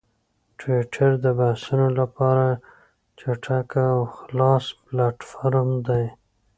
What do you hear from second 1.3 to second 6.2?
بحثونو لپاره چټک او خلاص پلیټفارم دی.